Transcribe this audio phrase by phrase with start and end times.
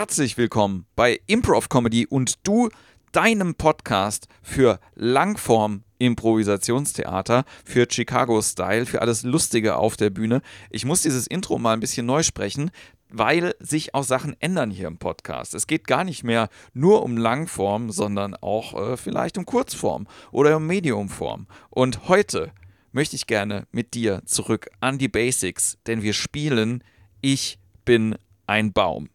[0.00, 2.70] Herzlich willkommen bei Improv Comedy und du,
[3.12, 10.40] deinem Podcast für Langform Improvisationstheater, für Chicago Style, für alles Lustige auf der Bühne.
[10.70, 12.70] Ich muss dieses Intro mal ein bisschen neu sprechen,
[13.10, 15.54] weil sich auch Sachen ändern hier im Podcast.
[15.54, 20.56] Es geht gar nicht mehr nur um Langform, sondern auch äh, vielleicht um Kurzform oder
[20.56, 21.46] um Mediumform.
[21.68, 22.52] Und heute
[22.90, 26.82] möchte ich gerne mit dir zurück an die Basics, denn wir spielen
[27.20, 29.10] Ich bin ein Baum.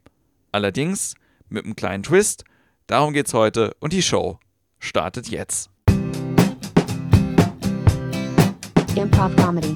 [0.55, 1.15] Allerdings
[1.49, 2.45] mit einem kleinen Twist.
[2.87, 4.39] Darum geht's heute und die Show
[4.79, 5.69] startet jetzt.
[8.95, 9.75] Improv comedy.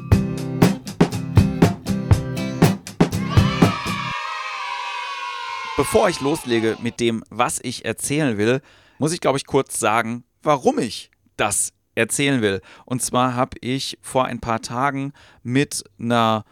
[5.76, 8.62] Bevor ich loslege mit dem, was ich erzählen will,
[9.00, 12.62] muss ich, glaube ich, kurz sagen, warum ich das erzählen will.
[12.86, 15.12] Und zwar habe ich vor ein paar Tagen
[15.44, 16.46] mit einer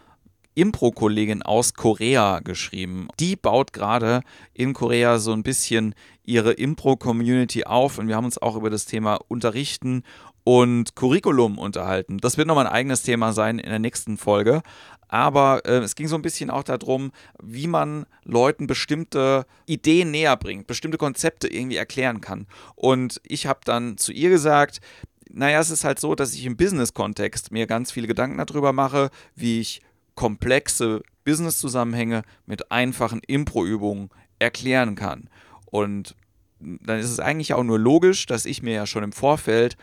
[0.58, 3.10] Impro-Kollegin aus Korea geschrieben.
[3.20, 4.22] Die baut gerade
[4.56, 5.94] in Korea so ein bisschen
[6.24, 10.04] ihre Impro-Community auf und wir haben uns auch über das Thema Unterrichten
[10.44, 12.18] und Curriculum unterhalten.
[12.18, 14.64] Das wird nochmal ein eigenes Thema sein in der nächsten Folge.
[15.10, 17.12] Aber äh, es ging so ein bisschen auch darum,
[17.42, 22.48] wie man Leuten bestimmte Ideen näher bringt, bestimmte Konzepte irgendwie erklären kann.
[22.76, 24.82] Und ich habe dann zu ihr gesagt,
[25.30, 29.10] naja, es ist halt so, dass ich im Business-Kontext mir ganz viele Gedanken darüber mache,
[29.36, 29.82] wie ich
[30.18, 35.30] komplexe Business-Zusammenhänge mit einfachen Impro-Übungen erklären kann.
[35.66, 36.16] Und
[36.60, 39.78] dann ist es eigentlich auch nur logisch, dass ich mir ja schon im Vorfeld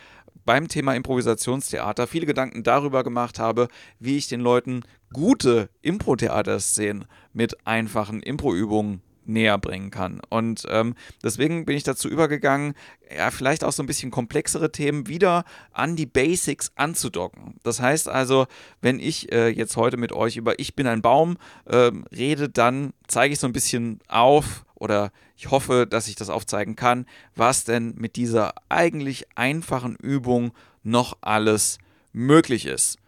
[0.44, 3.68] beim Thema Improvisationstheater viele Gedanken darüber gemacht habe,
[3.98, 10.20] wie ich den Leuten gute Impro-Theater-Szenen mit einfachen Impro-Übungen näher bringen kann.
[10.28, 12.74] Und ähm, deswegen bin ich dazu übergegangen,
[13.14, 17.56] ja, vielleicht auch so ein bisschen komplexere Themen wieder an die Basics anzudocken.
[17.62, 18.46] Das heißt also,
[18.80, 22.92] wenn ich äh, jetzt heute mit euch über Ich bin ein Baum äh, rede, dann
[23.06, 27.64] zeige ich so ein bisschen auf oder ich hoffe, dass ich das aufzeigen kann, was
[27.64, 31.78] denn mit dieser eigentlich einfachen Übung noch alles
[32.12, 32.98] möglich ist.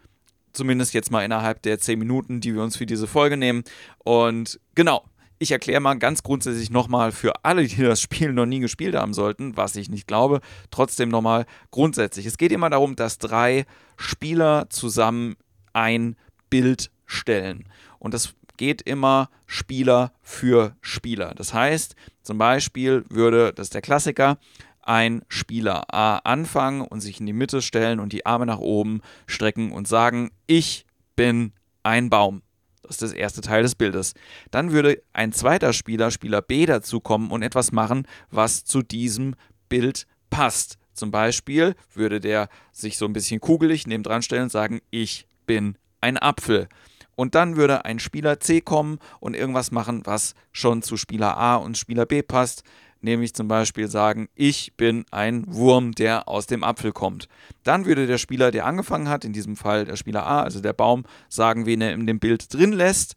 [0.53, 3.63] Zumindest jetzt mal innerhalb der 10 Minuten, die wir uns für diese Folge nehmen.
[3.99, 5.03] Und genau,
[5.39, 9.13] ich erkläre mal ganz grundsätzlich nochmal für alle, die das Spiel noch nie gespielt haben
[9.13, 12.25] sollten, was ich nicht glaube, trotzdem nochmal grundsätzlich.
[12.25, 13.65] Es geht immer darum, dass drei
[13.97, 15.35] Spieler zusammen
[15.73, 16.15] ein
[16.49, 17.69] Bild stellen.
[17.99, 21.33] Und das geht immer Spieler für Spieler.
[21.35, 24.37] Das heißt, zum Beispiel würde, das ist der Klassiker,
[24.81, 29.01] ein Spieler A anfangen und sich in die Mitte stellen und die Arme nach oben
[29.27, 31.51] strecken und sagen, ich bin
[31.83, 32.41] ein Baum.
[32.87, 34.13] Das ist das erste Teil des Bildes.
[34.49, 39.35] Dann würde ein zweiter Spieler, Spieler B, dazukommen und etwas machen, was zu diesem
[39.69, 40.77] Bild passt.
[40.93, 45.27] Zum Beispiel würde der sich so ein bisschen kugelig neben dran stellen und sagen, ich
[45.45, 46.69] bin ein Apfel.
[47.15, 51.55] Und dann würde ein Spieler C kommen und irgendwas machen, was schon zu Spieler A
[51.55, 52.63] und Spieler B passt
[53.01, 57.27] nämlich zum Beispiel sagen, ich bin ein Wurm, der aus dem Apfel kommt.
[57.63, 60.73] Dann würde der Spieler, der angefangen hat, in diesem Fall der Spieler A, also der
[60.73, 63.15] Baum, sagen, wen er in dem Bild drin lässt.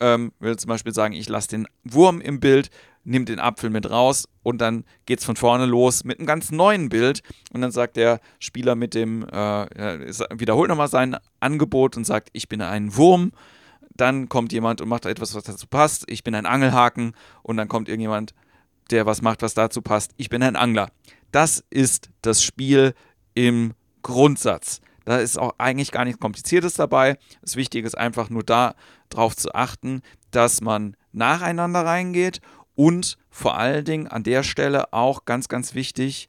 [0.00, 2.70] Ähm, würde zum Beispiel sagen, ich lasse den Wurm im Bild,
[3.04, 6.50] nimm den Apfel mit raus und dann geht es von vorne los mit einem ganz
[6.50, 7.22] neuen Bild.
[7.52, 12.48] Und dann sagt der Spieler mit dem, äh, wiederholt nochmal sein Angebot und sagt, ich
[12.48, 13.32] bin ein Wurm
[13.96, 16.04] dann kommt jemand und macht etwas, was dazu passt.
[16.08, 18.34] Ich bin ein Angelhaken und dann kommt irgendjemand
[18.90, 20.12] der was macht, was dazu passt.
[20.16, 20.90] Ich bin ein Angler.
[21.30, 22.94] Das ist das Spiel
[23.34, 24.80] im Grundsatz.
[25.04, 27.18] Da ist auch eigentlich gar nichts Kompliziertes dabei.
[27.40, 32.40] Das Wichtige ist einfach nur darauf zu achten, dass man nacheinander reingeht
[32.74, 36.28] und vor allen Dingen an der Stelle auch ganz, ganz wichtig,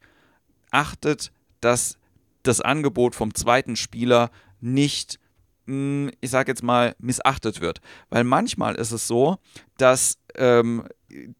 [0.72, 1.31] achtet,
[1.62, 1.97] dass
[2.44, 5.19] das Angebot vom zweiten Spieler nicht,
[5.66, 7.80] hm, ich sage jetzt mal, missachtet wird.
[8.09, 9.38] Weil manchmal ist es so,
[9.78, 10.88] dass ähm,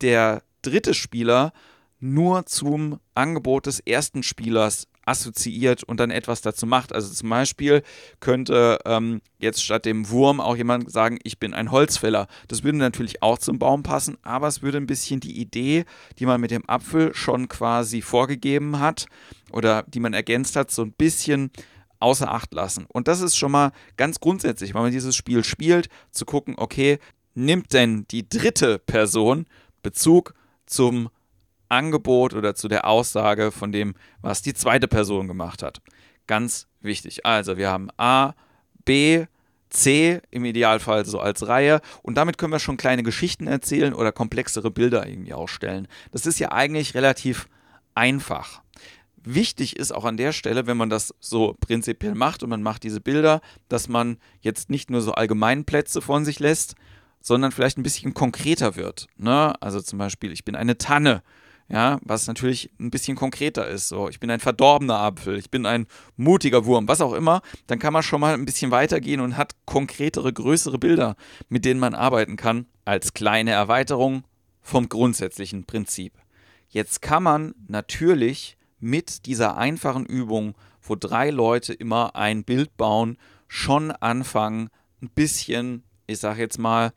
[0.02, 1.54] der dritte Spieler
[2.00, 6.94] nur zum Angebot des ersten Spielers assoziiert und dann etwas dazu macht.
[6.94, 7.84] Also zum Beispiel
[8.20, 12.28] könnte ähm, jetzt statt dem Wurm auch jemand sagen, ich bin ein Holzfäller.
[12.48, 15.86] Das würde natürlich auch zum Baum passen, aber es würde ein bisschen die Idee,
[16.20, 19.06] die man mit dem Apfel schon quasi vorgegeben hat
[19.52, 21.52] oder die man ergänzt hat, so ein bisschen
[22.00, 22.86] außer Acht lassen.
[22.88, 27.00] Und das ist schon mal ganz grundsätzlich, wenn man dieses Spiel spielt, zu gucken, okay,
[27.34, 29.46] nimmt denn die dritte Person
[29.82, 30.34] Bezug
[30.74, 31.10] zum
[31.70, 35.82] Angebot oder zu der Aussage von dem, was die zweite Person gemacht hat.
[36.28, 37.26] Ganz wichtig.
[37.26, 38.34] Also wir haben A,
[38.86, 39.26] B,
[39.70, 44.12] C im Idealfall so als Reihe und damit können wir schon kleine Geschichten erzählen oder
[44.12, 45.88] komplexere Bilder irgendwie ausstellen.
[46.12, 47.48] Das ist ja eigentlich relativ
[47.96, 48.62] einfach.
[49.26, 52.84] Wichtig ist auch an der Stelle, wenn man das so prinzipiell macht und man macht
[52.84, 56.76] diese Bilder, dass man jetzt nicht nur so Allgemeinplätze von sich lässt,
[57.24, 59.08] sondern vielleicht ein bisschen konkreter wird.
[59.18, 59.56] Ne?
[59.60, 61.24] Also zum Beispiel, ich bin eine Tanne
[61.70, 63.88] ja, was natürlich ein bisschen konkreter ist.
[63.88, 65.88] So, ich bin ein verdorbener Apfel, ich bin ein
[66.18, 69.56] mutiger Wurm, was auch immer, dann kann man schon mal ein bisschen weitergehen und hat
[69.66, 71.16] konkretere, größere Bilder,
[71.50, 74.24] mit denen man arbeiten kann, als kleine Erweiterung
[74.62, 76.14] vom grundsätzlichen Prinzip.
[76.70, 83.18] Jetzt kann man natürlich mit dieser einfachen Übung, wo drei Leute immer ein Bild bauen,
[83.48, 84.70] schon anfangen,
[85.02, 86.92] ein bisschen, ich sag jetzt mal,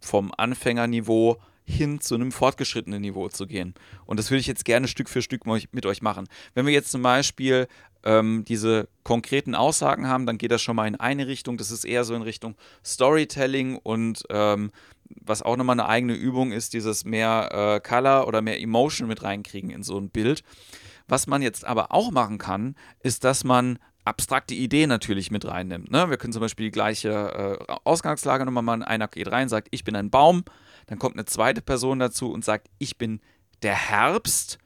[0.00, 3.74] vom Anfängerniveau hin zu einem fortgeschrittenen Niveau zu gehen.
[4.06, 6.28] Und das würde ich jetzt gerne Stück für Stück mit euch machen.
[6.54, 7.66] Wenn wir jetzt zum Beispiel
[8.04, 11.58] ähm, diese konkreten Aussagen haben, dann geht das schon mal in eine Richtung.
[11.58, 12.54] Das ist eher so in Richtung
[12.84, 14.70] Storytelling und ähm,
[15.20, 19.22] was auch nochmal eine eigene Übung ist, dieses mehr äh, Color oder mehr Emotion mit
[19.22, 20.42] reinkriegen in so ein Bild.
[21.08, 25.90] Was man jetzt aber auch machen kann, ist, dass man abstrakte Ideen natürlich mit reinnimmt.
[25.90, 26.08] Ne?
[26.08, 28.82] Wir können zum Beispiel die gleiche äh, Ausgangslage nochmal machen.
[28.82, 30.44] Einer geht rein, sagt, ich bin ein Baum.
[30.86, 33.20] Dann kommt eine zweite Person dazu und sagt, ich bin
[33.62, 34.58] der Herbst.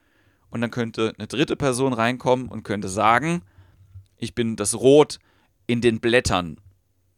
[0.50, 3.42] Und dann könnte eine dritte Person reinkommen und könnte sagen,
[4.18, 5.18] ich bin das Rot
[5.66, 6.58] in den Blättern.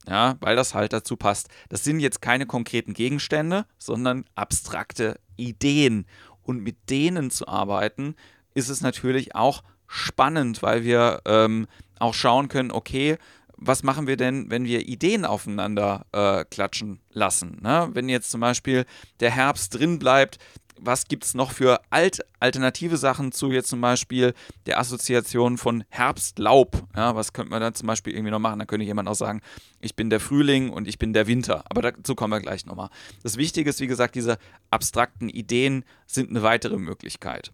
[0.07, 1.49] Ja, weil das halt dazu passt.
[1.69, 6.07] Das sind jetzt keine konkreten Gegenstände, sondern abstrakte Ideen.
[6.43, 8.17] Und mit denen zu arbeiten,
[8.55, 11.67] ist es natürlich auch spannend, weil wir ähm,
[11.99, 13.19] auch schauen können, okay,
[13.57, 17.59] was machen wir denn, wenn wir Ideen aufeinander äh, klatschen lassen?
[17.63, 17.91] Ne?
[17.93, 18.87] Wenn jetzt zum Beispiel
[19.21, 20.39] der Herbst drin bleibt,
[20.81, 24.35] was gibt es noch für alt alternative Sachen zu jetzt zum Beispiel
[24.67, 26.89] der Assoziation von Herbstlaub?
[26.97, 28.59] Ja, was könnte man da zum Beispiel irgendwie noch machen?
[28.59, 29.43] Da könnte jemand auch sagen,
[29.81, 31.65] ich bin der Frühling und ich bin der Winter.
[31.69, 32.89] Aber dazu kommen wir gleich nochmal.
[33.23, 34.39] Das Wichtige ist, wie gesagt, diese
[34.71, 37.53] abstrakten Ideen sind eine weitere Möglichkeit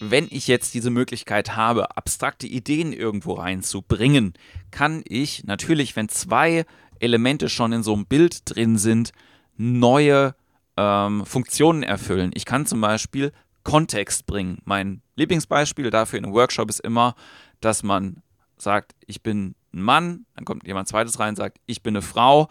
[0.00, 4.32] wenn ich jetzt diese Möglichkeit habe, abstrakte Ideen irgendwo reinzubringen,
[4.70, 6.64] kann ich natürlich, wenn zwei
[6.98, 9.12] Elemente schon in so einem Bild drin sind,
[9.56, 10.34] neue
[10.76, 12.30] ähm, Funktionen erfüllen.
[12.34, 13.32] Ich kann zum Beispiel
[13.62, 14.58] Kontext bringen.
[14.64, 17.14] Mein Lieblingsbeispiel dafür in einem Workshop ist immer,
[17.60, 18.22] dass man
[18.56, 22.02] sagt, ich bin ein Mann, dann kommt jemand zweites rein und sagt, ich bin eine
[22.02, 22.48] Frau.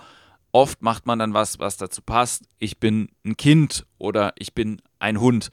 [0.51, 2.45] Oft macht man dann was, was dazu passt.
[2.59, 5.49] Ich bin ein Kind oder ich bin ein Hund.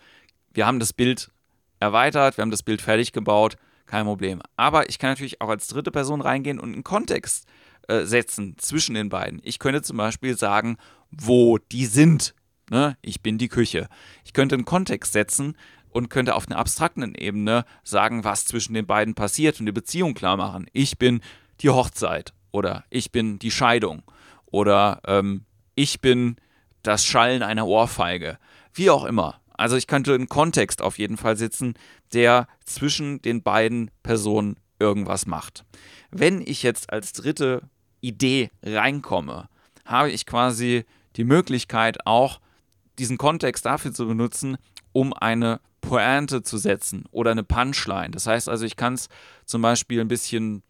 [0.53, 1.31] Wir haben das Bild
[1.81, 3.57] erweitert, wir haben das Bild fertig gebaut,
[3.87, 4.41] kein Problem.
[4.57, 7.47] Aber ich kann natürlich auch als dritte Person reingehen und einen Kontext
[7.89, 9.41] äh, setzen zwischen den beiden.
[9.45, 10.77] Ich könnte zum Beispiel sagen,
[11.11, 12.35] wo die sind.
[12.71, 12.97] Ne?
[13.01, 13.89] Ich bin die Küche.
[14.25, 15.57] Ich könnte einen Kontext setzen
[15.91, 20.15] und könnte auf einer abstrakten Ebene sagen, was zwischen den beiden passiert und die Beziehung
[20.15, 20.67] klar machen.
[20.73, 21.21] Ich bin
[21.61, 24.03] die Hochzeit oder ich bin die Scheidung
[24.47, 25.45] oder ähm,
[25.75, 26.37] ich bin
[26.83, 28.39] das Schallen einer Ohrfeige.
[28.75, 29.41] Wie auch immer.
[29.57, 31.75] Also ich könnte einen Kontext auf jeden Fall sitzen,
[32.13, 35.65] der zwischen den beiden Personen irgendwas macht.
[36.11, 37.63] Wenn ich jetzt als dritte
[38.01, 39.49] Idee reinkomme,
[39.85, 40.85] habe ich quasi
[41.17, 42.41] die Möglichkeit auch
[42.99, 44.57] diesen Kontext dafür zu benutzen,
[44.93, 48.11] um eine Pointe zu setzen oder eine Punchline.
[48.11, 49.09] Das heißt also, ich kann es
[49.45, 50.63] zum Beispiel ein bisschen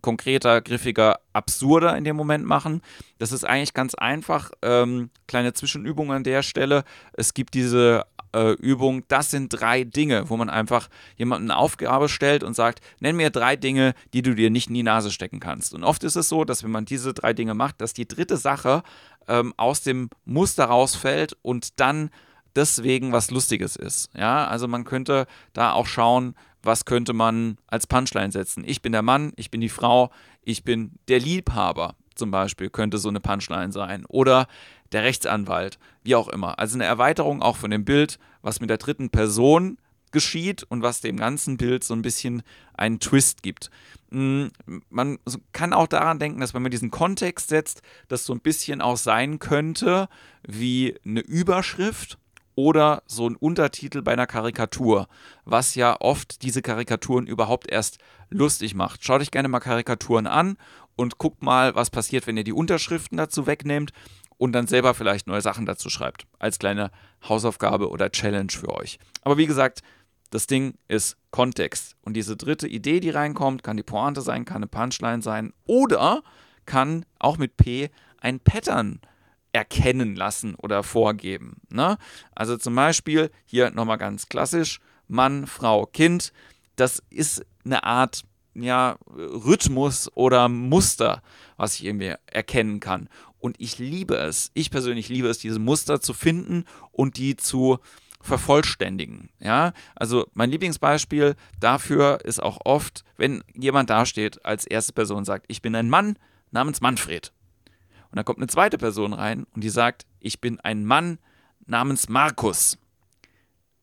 [0.00, 2.82] konkreter, griffiger, absurder in dem Moment machen.
[3.18, 4.52] Das ist eigentlich ganz einfach.
[4.62, 6.84] Ähm, kleine Zwischenübung an der Stelle.
[7.14, 12.08] Es gibt diese äh, Übung, das sind drei Dinge, wo man einfach jemandem eine Aufgabe
[12.08, 15.40] stellt und sagt, nenn mir drei Dinge, die du dir nicht in die Nase stecken
[15.40, 15.74] kannst.
[15.74, 18.36] Und oft ist es so, dass wenn man diese drei Dinge macht, dass die dritte
[18.36, 18.82] Sache
[19.28, 22.10] ähm, aus dem Muster rausfällt und dann
[22.54, 24.10] deswegen was Lustiges ist.
[24.14, 28.64] Ja, also man könnte da auch schauen, was könnte man als Punchline setzen.
[28.66, 30.10] Ich bin der Mann, ich bin die Frau,
[30.42, 34.04] ich bin der Liebhaber zum Beispiel, könnte so eine Punchline sein.
[34.06, 34.48] Oder
[34.92, 36.58] der Rechtsanwalt, wie auch immer.
[36.58, 39.78] Also eine Erweiterung auch von dem Bild, was mit der dritten Person
[40.12, 42.42] geschieht und was dem ganzen Bild so ein bisschen
[42.74, 43.70] einen Twist gibt.
[44.10, 44.46] Mm,
[44.88, 45.18] man
[45.52, 48.96] kann auch daran denken, dass wenn man diesen Kontext setzt, das so ein bisschen auch
[48.96, 50.08] sein könnte
[50.46, 52.18] wie eine Überschrift
[52.54, 55.08] oder so ein Untertitel bei einer Karikatur,
[55.44, 57.98] was ja oft diese Karikaturen überhaupt erst
[58.30, 59.04] lustig macht.
[59.04, 60.56] Schaut euch gerne mal Karikaturen an
[60.96, 63.92] und guckt mal, was passiert, wenn ihr die Unterschriften dazu wegnehmt
[64.38, 66.26] und dann selber vielleicht neue Sachen dazu schreibt.
[66.38, 66.90] Als kleine
[67.28, 68.98] Hausaufgabe oder Challenge für euch.
[69.22, 69.82] Aber wie gesagt,
[70.30, 71.96] das Ding ist Kontext.
[72.02, 76.22] Und diese dritte Idee, die reinkommt, kann die Pointe sein, kann eine Punchline sein oder
[76.66, 77.90] kann auch mit P
[78.20, 79.00] ein Pattern
[79.52, 81.62] erkennen lassen oder vorgeben.
[81.70, 81.96] Ne?
[82.34, 86.32] Also zum Beispiel hier nochmal ganz klassisch, Mann, Frau, Kind.
[86.74, 88.24] Das ist eine Art
[88.62, 91.22] ja, Rhythmus oder Muster,
[91.56, 93.08] was ich irgendwie erkennen kann.
[93.38, 97.78] Und ich liebe es, ich persönlich liebe es, diese Muster zu finden und die zu
[98.20, 99.28] vervollständigen.
[99.38, 105.44] Ja, also mein Lieblingsbeispiel dafür ist auch oft, wenn jemand dasteht als erste Person sagt,
[105.48, 106.18] ich bin ein Mann
[106.50, 107.32] namens Manfred.
[108.10, 111.18] Und Und dann kommt eine zweite Person rein und die sagt, ich bin ein Mann
[111.66, 112.78] namens Markus.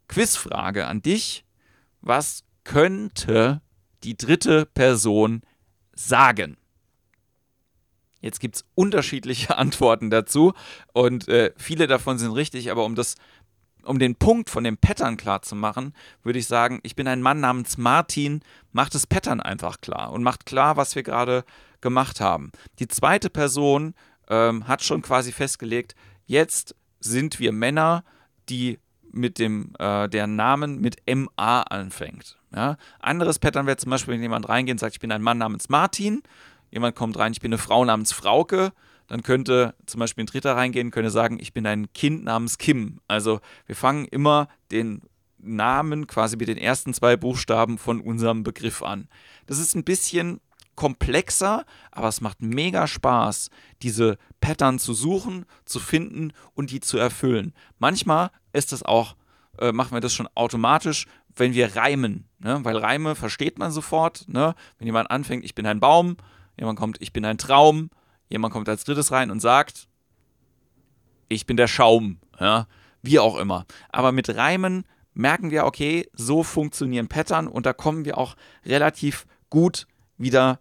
[0.08, 1.46] Quizfrage an dich.
[2.02, 3.62] Was könnte
[4.04, 5.42] die dritte Person
[5.94, 6.58] sagen?
[8.22, 10.54] Jetzt gibt es unterschiedliche Antworten dazu
[10.94, 13.16] und äh, viele davon sind richtig, aber um das
[13.86, 15.94] um den Punkt von dem Pattern klar zu machen,
[16.24, 18.42] würde ich sagen, ich bin ein Mann namens Martin,
[18.72, 21.44] macht das Pattern einfach klar und macht klar, was wir gerade
[21.82, 22.54] gemacht haben.
[22.80, 23.94] Die zweite Person
[24.30, 25.96] ähm, hat schon quasi festgelegt,
[26.26, 28.06] jetzt sind wir Männer,
[28.48, 28.80] die
[29.14, 32.38] mit dem, äh, deren Namen mit MA anfängt.
[32.54, 32.78] Ja?
[33.00, 35.70] Anderes Pattern wäre zum Beispiel, wenn jemand reingeht und sagt, ich bin ein Mann namens
[35.70, 36.24] Martin,
[36.72, 38.74] jemand kommt rein, ich bin eine Frau namens Frauke,
[39.08, 43.00] dann könnte zum Beispiel ein Dritter reingehen, könnte sagen, ich bin ein Kind namens Kim.
[43.08, 45.02] Also wir fangen immer den
[45.38, 49.08] Namen quasi mit den ersten zwei Buchstaben von unserem Begriff an.
[49.46, 50.40] Das ist ein bisschen
[50.76, 53.50] komplexer, aber es macht mega Spaß,
[53.82, 57.54] diese Pattern zu suchen, zu finden und die zu erfüllen.
[57.80, 59.16] Manchmal ist das auch,
[59.60, 62.60] äh, machen wir das schon automatisch, wenn wir reimen, ne?
[62.64, 64.28] weil Reime versteht man sofort.
[64.28, 64.56] Ne?
[64.78, 66.18] Wenn jemand anfängt, ich bin ein Baum,
[66.58, 67.90] jemand kommt, ich bin ein Traum,
[68.30, 69.88] jemand kommt als drittes rein und sagt,
[71.30, 72.68] ich bin der Schaum, ja?
[73.02, 73.66] wie auch immer.
[73.90, 79.26] Aber mit Reimen merken wir, okay, so funktionieren Pattern und da kommen wir auch relativ
[79.50, 80.60] gut wieder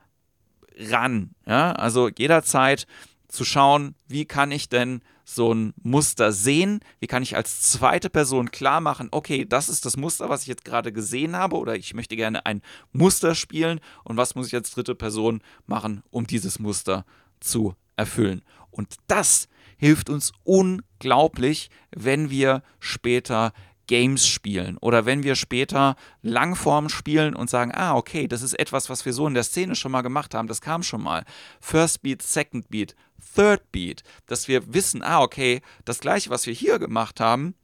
[0.77, 1.35] ran.
[1.47, 1.73] Ja?
[1.73, 2.87] Also jederzeit
[3.29, 6.81] zu schauen, wie kann ich denn so ein Muster sehen?
[7.01, 10.49] Wie kann ich als zweite Person klar machen, okay, das ist das Muster, was ich
[10.49, 12.61] jetzt gerade gesehen habe oder ich möchte gerne ein
[12.93, 17.05] Muster spielen und was muss ich als dritte Person machen, um dieses Muster
[17.41, 18.43] zu erfüllen?
[18.71, 23.53] Und das hilft uns unglaublich, wenn wir später
[23.93, 28.89] Games spielen oder wenn wir später Langform spielen und sagen, ah, okay, das ist etwas,
[28.89, 31.27] was wir so in der Szene schon mal gemacht haben, das kam schon mal.
[31.61, 32.97] First Beat, Second Beat,
[33.35, 37.55] Third Beat, dass wir wissen, ah, okay, das gleiche, was wir hier gemacht haben,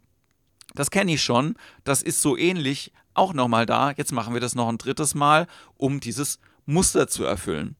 [0.74, 1.54] das kenne ich schon,
[1.84, 3.92] das ist so ähnlich auch nochmal da.
[3.92, 5.46] Jetzt machen wir das noch ein drittes Mal,
[5.78, 7.74] um dieses Muster zu erfüllen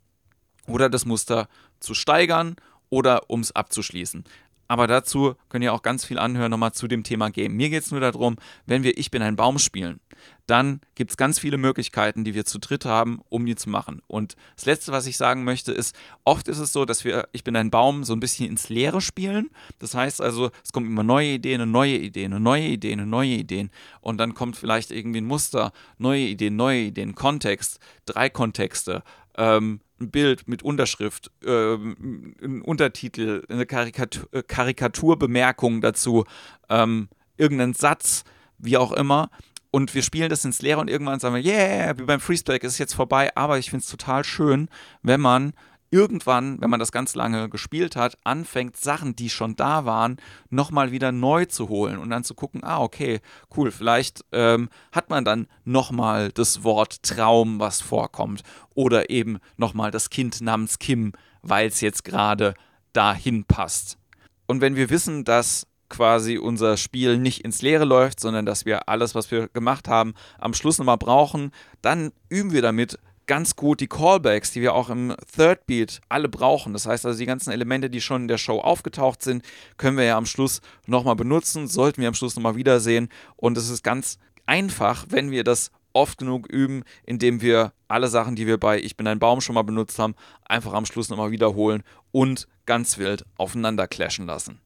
[0.66, 1.48] oder das Muster
[1.80, 2.56] zu steigern
[2.88, 4.24] oder um es abzuschließen.
[4.68, 7.56] Aber dazu könnt ihr auch ganz viel anhören nochmal zu dem Thema Game.
[7.56, 9.98] Mir geht es nur darum, wenn wir Ich bin ein Baum spielen,
[10.46, 14.02] dann gibt es ganz viele Möglichkeiten, die wir zu dritt haben, um die zu machen.
[14.06, 17.44] Und das Letzte, was ich sagen möchte, ist, oft ist es so, dass wir Ich
[17.44, 19.50] bin ein Baum so ein bisschen ins Leere spielen.
[19.78, 23.30] Das heißt also, es kommen immer neue Ideen, neue Idee, eine neue Idee, eine neue
[23.30, 23.70] Ideen.
[24.00, 29.02] Und dann kommt vielleicht irgendwie ein Muster, neue Ideen, neue Ideen, Kontext, drei Kontexte,
[29.36, 36.24] ähm, ein Bild mit Unterschrift, äh, ein Untertitel, eine Karikatur, äh, Karikaturbemerkung dazu,
[36.68, 38.24] ähm, irgendeinen Satz,
[38.58, 39.30] wie auch immer.
[39.70, 42.72] Und wir spielen das ins Leere und irgendwann sagen wir, yeah, wie beim Freestyle ist
[42.72, 43.30] es jetzt vorbei.
[43.36, 44.68] Aber ich finde es total schön,
[45.02, 45.52] wenn man
[45.90, 50.16] irgendwann, wenn man das ganz lange gespielt hat, anfängt, Sachen, die schon da waren,
[50.50, 53.20] nochmal wieder neu zu holen und dann zu gucken, ah, okay,
[53.56, 58.42] cool, vielleicht ähm, hat man dann nochmal das Wort Traum, was vorkommt,
[58.74, 62.54] oder eben nochmal das Kind namens Kim, weil es jetzt gerade
[62.92, 63.98] dahin passt.
[64.46, 68.88] Und wenn wir wissen, dass quasi unser Spiel nicht ins Leere läuft, sondern dass wir
[68.88, 71.52] alles, was wir gemacht haben, am Schluss nochmal brauchen,
[71.82, 76.28] dann üben wir damit ganz gut die Callbacks, die wir auch im Third Beat alle
[76.28, 76.72] brauchen.
[76.72, 79.44] Das heißt also, die ganzen Elemente, die schon in der Show aufgetaucht sind,
[79.76, 83.08] können wir ja am Schluss nochmal benutzen, sollten wir am Schluss nochmal wiedersehen.
[83.36, 88.34] Und es ist ganz einfach, wenn wir das oft genug üben, indem wir alle Sachen,
[88.34, 91.30] die wir bei Ich bin ein Baum schon mal benutzt haben, einfach am Schluss nochmal
[91.30, 94.60] wiederholen und ganz wild aufeinander clashen lassen.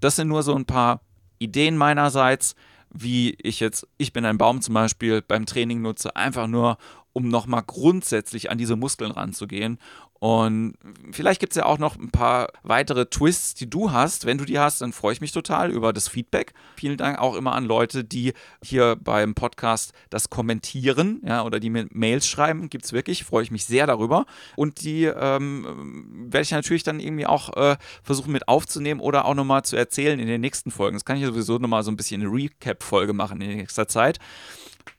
[0.00, 1.00] Das sind nur so ein paar
[1.38, 2.54] Ideen meinerseits
[2.96, 6.78] wie ich jetzt, ich bin ein Baum zum Beispiel beim Training nutze, einfach nur,
[7.12, 9.78] um nochmal grundsätzlich an diese Muskeln ranzugehen
[10.24, 10.72] und
[11.12, 14.24] vielleicht gibt es ja auch noch ein paar weitere Twists, die du hast.
[14.24, 16.54] Wenn du die hast, dann freue ich mich total über das Feedback.
[16.76, 18.32] Vielen Dank auch immer an Leute, die
[18.64, 22.70] hier beim Podcast das kommentieren ja, oder die mir Mails schreiben.
[22.70, 24.24] Gibt es wirklich, freue ich mich sehr darüber.
[24.56, 29.34] Und die ähm, werde ich natürlich dann irgendwie auch äh, versuchen mit aufzunehmen oder auch
[29.34, 30.96] nochmal zu erzählen in den nächsten Folgen.
[30.96, 34.18] Das kann ich sowieso nochmal so ein bisschen eine Recap-Folge machen in nächster Zeit.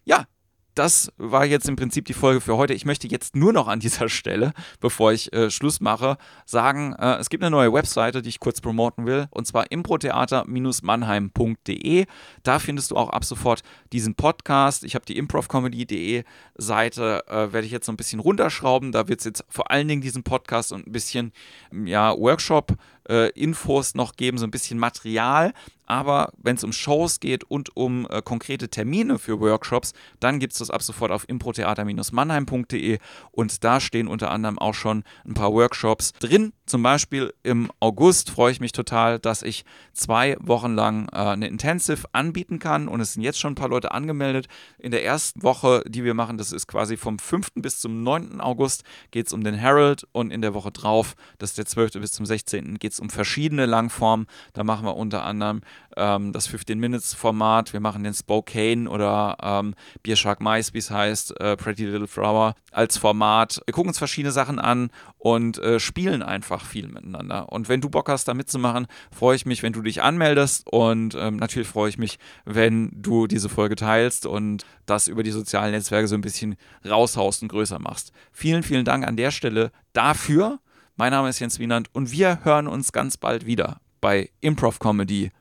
[0.04, 0.28] Ja,
[0.76, 2.74] das war jetzt im Prinzip die Folge für heute.
[2.74, 7.16] Ich möchte jetzt nur noch an dieser Stelle, bevor ich äh, Schluss mache, sagen, äh,
[7.16, 12.06] es gibt eine neue Webseite, die ich kurz promoten will, und zwar improtheater-mannheim.de.
[12.44, 13.62] Da findest du auch ab sofort
[13.94, 14.84] diesen Podcast.
[14.84, 16.24] Ich habe die improvcomedy.de
[16.58, 18.92] Seite, äh, werde ich jetzt so ein bisschen runterschrauben.
[18.92, 21.32] Da wird es jetzt vor allen Dingen diesen Podcast und ein bisschen
[21.72, 22.76] ja, Workshop-
[23.10, 25.54] äh, Infos noch geben, so ein bisschen Material.
[25.86, 30.54] Aber wenn es um Shows geht und um äh, konkrete Termine für Workshops, dann gibt
[30.54, 32.98] es das ab sofort auf improtheater-mannheim.de
[33.32, 36.54] und da stehen unter anderem auch schon ein paar Workshops drin.
[36.66, 41.48] Zum Beispiel im August freue ich mich total, dass ich zwei Wochen lang äh, eine
[41.48, 44.48] Intensive anbieten kann und es sind jetzt schon ein paar Leute angemeldet.
[44.80, 47.50] In der ersten Woche, die wir machen, das ist quasi vom 5.
[47.56, 48.42] bis zum 9.
[48.42, 51.94] August, geht es um den Herald und in der Woche drauf, das ist der 12.
[51.94, 52.80] bis zum 16.
[52.80, 54.26] geht es um verschiedene Langformen.
[54.54, 55.62] Da machen wir unter anderem
[55.96, 60.80] ähm, das 15 Minutes Format, wir machen den Spokane oder ähm, Beer Shark Mice, wie
[60.80, 63.62] es heißt, äh, Pretty Little Flower als Format.
[63.66, 67.52] Wir gucken uns verschiedene Sachen an und äh, spielen einfach viel miteinander.
[67.52, 71.16] Und wenn du Bock hast, da mitzumachen, freue ich mich, wenn du dich anmeldest und
[71.16, 75.72] ähm, natürlich freue ich mich, wenn du diese Folge teilst und das über die sozialen
[75.72, 76.56] Netzwerke so ein bisschen
[76.88, 78.12] raushaust und größer machst.
[78.32, 80.60] Vielen, vielen Dank an der Stelle dafür.
[80.98, 85.32] Mein Name ist Jens Wienand und wir hören uns ganz bald wieder bei Improv Comedy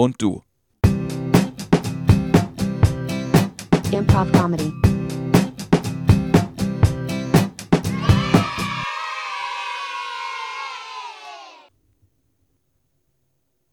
[0.00, 0.42] und du.
[3.92, 4.89] Improv Comedy.